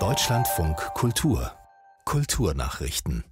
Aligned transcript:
Deutschlandfunk 0.00 0.76
Kultur 0.94 1.52
Kulturnachrichten 2.04 3.22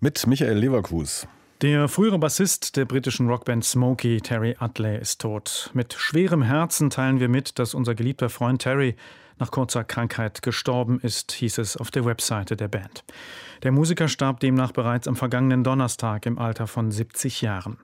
mit 0.00 0.26
Michael 0.26 0.56
Leverkus. 0.56 1.28
Der 1.60 1.88
frühere 1.88 2.18
Bassist 2.18 2.78
der 2.78 2.86
britischen 2.86 3.28
Rockband 3.28 3.62
Smokey, 3.62 4.22
Terry 4.22 4.56
Utley, 4.58 4.98
ist 4.98 5.20
tot. 5.20 5.70
Mit 5.74 5.92
schwerem 5.92 6.40
Herzen 6.40 6.88
teilen 6.88 7.20
wir 7.20 7.28
mit, 7.28 7.58
dass 7.58 7.74
unser 7.74 7.94
geliebter 7.94 8.30
Freund 8.30 8.62
Terry 8.62 8.96
nach 9.38 9.50
kurzer 9.50 9.84
Krankheit 9.84 10.40
gestorben 10.40 10.98
ist, 11.02 11.32
hieß 11.32 11.58
es 11.58 11.76
auf 11.76 11.90
der 11.90 12.06
Webseite 12.06 12.56
der 12.56 12.68
Band. 12.68 13.04
Der 13.62 13.70
Musiker 13.70 14.08
starb 14.08 14.40
demnach 14.40 14.72
bereits 14.72 15.08
am 15.08 15.16
vergangenen 15.16 15.62
Donnerstag 15.62 16.24
im 16.24 16.38
Alter 16.38 16.66
von 16.66 16.90
70 16.90 17.42
Jahren. 17.42 17.76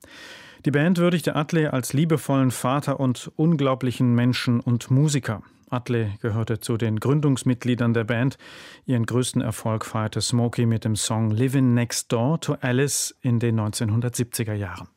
Die 0.65 0.71
Band 0.71 0.99
würdigte 0.99 1.35
Utley 1.35 1.67
als 1.67 1.93
liebevollen 1.93 2.53
Vater 2.53 3.01
und 3.01 3.33
unglaublichen 3.35 4.15
Menschen 4.15 4.61
und 4.61 4.93
Musiker. 4.93 5.43
Atle 5.71 6.13
gehörte 6.21 6.61
zu 6.61 6.77
den 6.77 7.01
Gründungsmitgliedern 7.01 7.95
der 7.95 8.05
Band. 8.05 8.39
Ihren 8.87 9.07
größten 9.07 9.43
Erfolg 9.43 9.85
feierte 9.85 10.21
Smokey 10.21 10.67
mit 10.67 10.85
dem 10.85 10.95
Song 10.95 11.31
Living 11.33 11.75
Next 11.75 12.13
Door 12.13 12.41
to 12.43 12.57
Alice 12.61 13.17
in 13.23 13.41
den 13.41 13.59
1970er 13.59 14.53
Jahren. 14.53 14.89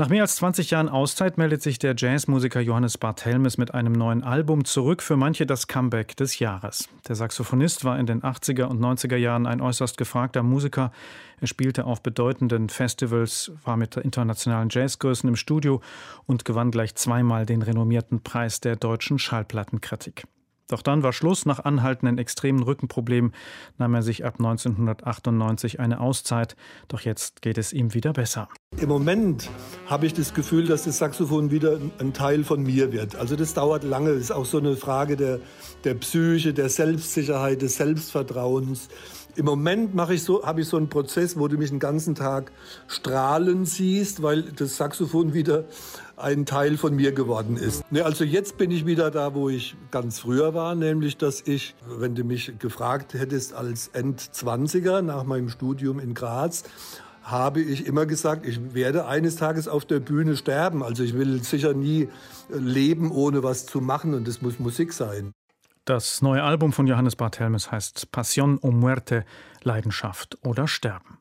Nach 0.00 0.08
mehr 0.08 0.22
als 0.22 0.36
20 0.36 0.70
Jahren 0.70 0.88
Auszeit 0.88 1.36
meldet 1.36 1.60
sich 1.60 1.78
der 1.78 1.94
Jazzmusiker 1.94 2.60
Johannes 2.60 2.96
Barthelmes 2.96 3.58
mit 3.58 3.74
einem 3.74 3.92
neuen 3.92 4.24
Album 4.24 4.64
zurück, 4.64 5.02
für 5.02 5.18
manche 5.18 5.44
das 5.44 5.66
Comeback 5.66 6.16
des 6.16 6.38
Jahres. 6.38 6.88
Der 7.06 7.16
Saxophonist 7.16 7.84
war 7.84 7.98
in 7.98 8.06
den 8.06 8.22
80er 8.22 8.64
und 8.64 8.80
90er 8.80 9.18
Jahren 9.18 9.46
ein 9.46 9.60
äußerst 9.60 9.98
gefragter 9.98 10.42
Musiker. 10.42 10.90
Er 11.42 11.48
spielte 11.48 11.84
auf 11.84 12.02
bedeutenden 12.02 12.70
Festivals, 12.70 13.52
war 13.62 13.76
mit 13.76 13.94
internationalen 13.98 14.70
Jazzgrößen 14.70 15.28
im 15.28 15.36
Studio 15.36 15.82
und 16.24 16.46
gewann 16.46 16.70
gleich 16.70 16.94
zweimal 16.94 17.44
den 17.44 17.60
renommierten 17.60 18.22
Preis 18.22 18.58
der 18.60 18.76
deutschen 18.76 19.18
Schallplattenkritik. 19.18 20.24
Doch 20.68 20.80
dann 20.80 21.02
war 21.02 21.12
Schluss. 21.12 21.44
Nach 21.44 21.62
anhaltenden 21.62 22.16
extremen 22.16 22.62
Rückenproblemen 22.62 23.34
nahm 23.76 23.94
er 23.94 24.02
sich 24.02 24.24
ab 24.24 24.36
1998 24.38 25.78
eine 25.78 26.00
Auszeit. 26.00 26.56
Doch 26.88 27.02
jetzt 27.02 27.42
geht 27.42 27.58
es 27.58 27.74
ihm 27.74 27.92
wieder 27.92 28.14
besser. 28.14 28.48
Im 28.78 28.88
Moment 28.88 29.50
habe 29.86 30.06
ich 30.06 30.14
das 30.14 30.32
Gefühl, 30.32 30.66
dass 30.66 30.84
das 30.84 30.98
Saxophon 30.98 31.50
wieder 31.50 31.78
ein 31.98 32.14
Teil 32.14 32.44
von 32.44 32.62
mir 32.62 32.92
wird. 32.92 33.14
Also 33.16 33.36
das 33.36 33.52
dauert 33.52 33.84
lange. 33.84 34.14
Das 34.14 34.22
ist 34.22 34.30
auch 34.30 34.46
so 34.46 34.58
eine 34.58 34.74
Frage 34.76 35.16
der, 35.16 35.40
der 35.84 35.94
Psyche, 35.94 36.54
der 36.54 36.70
Selbstsicherheit, 36.70 37.60
des 37.60 37.76
Selbstvertrauens. 37.76 38.88
Im 39.36 39.44
Moment 39.44 39.94
mache 39.94 40.14
ich 40.14 40.22
so, 40.22 40.44
habe 40.44 40.62
ich 40.62 40.68
so 40.68 40.76
einen 40.76 40.88
Prozess, 40.88 41.38
wo 41.38 41.46
du 41.46 41.58
mich 41.58 41.70
den 41.70 41.78
ganzen 41.78 42.14
Tag 42.14 42.52
strahlen 42.86 43.66
siehst, 43.66 44.22
weil 44.22 44.44
das 44.44 44.76
Saxophon 44.76 45.34
wieder 45.34 45.64
ein 46.16 46.46
Teil 46.46 46.76
von 46.78 46.94
mir 46.94 47.12
geworden 47.12 47.56
ist. 47.56 47.82
Ne, 47.92 48.04
also 48.04 48.24
jetzt 48.24 48.56
bin 48.56 48.70
ich 48.70 48.86
wieder 48.86 49.10
da, 49.10 49.34
wo 49.34 49.48
ich 49.48 49.76
ganz 49.90 50.20
früher 50.20 50.54
war, 50.54 50.74
nämlich 50.74 51.16
dass 51.18 51.42
ich, 51.42 51.74
wenn 51.86 52.14
du 52.14 52.24
mich 52.24 52.58
gefragt 52.58 53.14
hättest 53.14 53.52
als 53.52 53.88
Endzwanziger 53.88 55.02
nach 55.02 55.24
meinem 55.24 55.48
Studium 55.48 55.98
in 55.98 56.14
Graz, 56.14 56.64
habe 57.22 57.60
ich 57.60 57.86
immer 57.86 58.06
gesagt, 58.06 58.46
ich 58.46 58.74
werde 58.74 59.06
eines 59.06 59.36
Tages 59.36 59.68
auf 59.68 59.84
der 59.84 60.00
Bühne 60.00 60.36
sterben. 60.36 60.82
Also 60.82 61.02
ich 61.02 61.14
will 61.14 61.42
sicher 61.42 61.74
nie 61.74 62.08
leben, 62.48 63.10
ohne 63.10 63.42
was 63.42 63.66
zu 63.66 63.80
machen 63.80 64.14
und 64.14 64.26
das 64.26 64.42
muss 64.42 64.58
Musik 64.58 64.92
sein. 64.92 65.32
Das 65.84 66.22
neue 66.22 66.42
Album 66.42 66.72
von 66.72 66.86
Johannes 66.86 67.16
Barthelmes 67.16 67.72
heißt 67.72 68.12
Passion 68.12 68.58
o 68.58 68.70
Muerte, 68.70 69.24
Leidenschaft 69.62 70.38
oder 70.44 70.68
Sterben. 70.68 71.18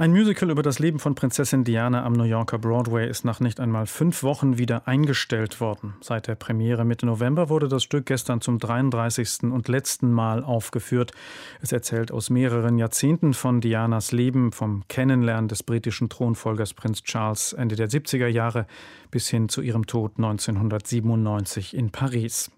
Ein 0.00 0.12
Musical 0.12 0.48
über 0.48 0.62
das 0.62 0.78
Leben 0.78 0.98
von 0.98 1.14
Prinzessin 1.14 1.62
Diana 1.62 2.06
am 2.06 2.14
New 2.14 2.24
Yorker 2.24 2.58
Broadway 2.58 3.06
ist 3.06 3.26
nach 3.26 3.38
nicht 3.38 3.60
einmal 3.60 3.84
fünf 3.84 4.22
Wochen 4.22 4.56
wieder 4.56 4.88
eingestellt 4.88 5.60
worden. 5.60 5.92
Seit 6.00 6.26
der 6.26 6.36
Premiere 6.36 6.86
Mitte 6.86 7.04
November 7.04 7.50
wurde 7.50 7.68
das 7.68 7.82
Stück 7.82 8.06
gestern 8.06 8.40
zum 8.40 8.58
33. 8.58 9.42
und 9.52 9.68
letzten 9.68 10.10
Mal 10.10 10.42
aufgeführt. 10.42 11.12
Es 11.60 11.70
erzählt 11.72 12.12
aus 12.12 12.30
mehreren 12.30 12.78
Jahrzehnten 12.78 13.34
von 13.34 13.60
Dianas 13.60 14.10
Leben, 14.10 14.52
vom 14.52 14.84
Kennenlernen 14.88 15.48
des 15.48 15.62
britischen 15.62 16.08
Thronfolgers 16.08 16.72
Prinz 16.72 17.02
Charles 17.02 17.52
Ende 17.52 17.76
der 17.76 17.90
70er 17.90 18.28
Jahre 18.28 18.66
bis 19.10 19.28
hin 19.28 19.50
zu 19.50 19.60
ihrem 19.60 19.86
Tod 19.86 20.12
1997 20.16 21.76
in 21.76 21.90
Paris. 21.90 22.50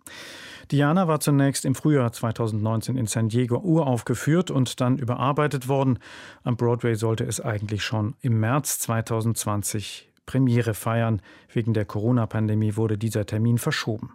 Diana 0.70 1.08
war 1.08 1.20
zunächst 1.20 1.64
im 1.64 1.74
Frühjahr 1.74 2.12
2019 2.12 2.96
in 2.96 3.06
San 3.06 3.28
Diego 3.28 3.58
uraufgeführt 3.58 4.50
und 4.50 4.80
dann 4.80 4.98
überarbeitet 4.98 5.68
worden. 5.68 5.98
Am 6.44 6.56
Broadway 6.56 6.94
sollte 6.94 7.24
es 7.24 7.40
eigentlich 7.40 7.84
schon 7.84 8.14
im 8.20 8.40
März 8.40 8.78
2020 8.80 10.08
Premiere 10.26 10.74
feiern. 10.74 11.20
Wegen 11.52 11.74
der 11.74 11.84
Corona-Pandemie 11.84 12.76
wurde 12.76 12.96
dieser 12.96 13.26
Termin 13.26 13.58
verschoben. 13.58 14.12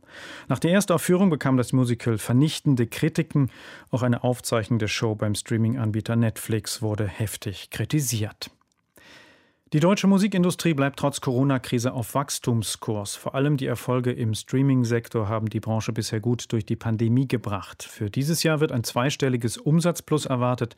Nach 0.48 0.60
der 0.60 0.72
Erstaufführung 0.72 1.30
bekam 1.30 1.58
das 1.58 1.74
Musical 1.74 2.18
vernichtende 2.18 2.88
Kritiken. 2.88 3.52
Auch 3.92 4.04
eine 4.04 4.24
Aufzeichnung 4.24 4.80
der 4.80 4.88
Show 4.88 5.16
beim 5.16 5.36
Streaming-Anbieter 5.36 6.16
Netflix 6.16 6.82
wurde 6.82 7.08
heftig 7.08 7.70
kritisiert. 7.70 8.50
Die 9.74 9.82
deutsche 9.82 10.08
Musikindustrie 10.08 10.74
bleibt 10.74 10.98
trotz 10.98 11.20
Corona-Krise 11.20 11.92
auf 11.92 12.16
Wachstumskurs. 12.16 13.18
Vor 13.18 13.36
allem 13.36 13.58
die 13.58 13.66
Erfolge 13.66 14.14
im 14.14 14.34
Streaming-Sektor 14.34 15.28
haben 15.28 15.50
die 15.50 15.60
Branche 15.60 15.92
bisher 15.92 16.22
gut 16.22 16.54
durch 16.54 16.66
die 16.66 16.78
Pandemie 16.78 17.28
gebracht. 17.28 17.84
Für 17.84 18.10
dieses 18.10 18.44
Jahr 18.44 18.62
wird 18.62 18.72
ein 18.72 18.86
zweistelliges 18.86 19.58
Umsatzplus 19.58 20.26
erwartet. 20.26 20.78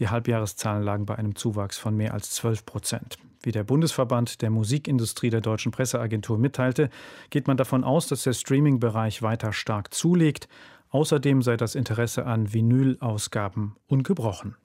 Die 0.00 0.10
Halbjahreszahlen 0.10 0.82
lagen 0.82 1.06
bei 1.06 1.14
einem 1.14 1.34
Zuwachs 1.34 1.78
von 1.78 1.96
mehr 1.96 2.12
als 2.12 2.28
12 2.32 2.66
Prozent. 2.66 3.16
Wie 3.42 3.52
der 3.52 3.64
Bundesverband 3.64 4.42
der 4.42 4.50
Musikindustrie 4.50 5.30
der 5.30 5.40
Deutschen 5.40 5.72
Presseagentur 5.72 6.36
mitteilte, 6.36 6.90
geht 7.30 7.46
man 7.46 7.56
davon 7.56 7.84
aus, 7.84 8.06
dass 8.06 8.24
der 8.24 8.34
Streaming-Bereich 8.34 9.22
weiter 9.22 9.54
stark 9.54 9.94
zulegt. 9.94 10.46
Außerdem 10.90 11.40
sei 11.40 11.56
das 11.56 11.74
Interesse 11.74 12.26
an 12.26 12.52
Vinyl-Ausgaben 12.52 13.76
ungebrochen. 13.86 14.56